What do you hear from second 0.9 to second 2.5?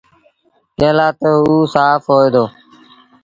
لآ تا اوٚ سآڦ هوئي دو۔